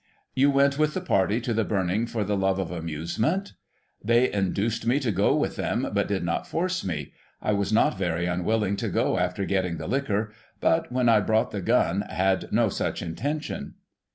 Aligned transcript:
You 0.33 0.49
went 0.49 0.79
with 0.79 0.95
the 0.95 0.99
party 1.01 1.39
to 1.41 1.53
the 1.53 1.63
burning 1.63 2.07
for 2.07 2.23
the 2.23 2.35
love 2.35 2.57
of 2.57 2.71
amusement?— 2.71 3.53
They 4.03 4.33
induced 4.33 4.87
me 4.87 4.99
to 4.99 5.11
go 5.11 5.35
with 5.35 5.57
them, 5.57 5.91
but 5.93 6.07
did 6.07 6.23
not 6.23 6.47
force 6.47 6.83
me; 6.83 7.13
I 7.39 7.53
was 7.53 7.71
not 7.71 7.99
very 7.99 8.25
unwilling 8.25 8.77
to 8.77 8.89
go 8.89 9.19
after 9.19 9.45
getting 9.45 9.77
the 9.77 9.85
liquor; 9.85 10.33
but, 10.59 10.91
when 10.91 11.07
I 11.07 11.19
brought 11.19 11.51
the 11.51 11.61
gun, 11.61 12.01
had 12.09 12.51
no 12.51 12.67
such 12.67 13.03
intention. 13.03 13.75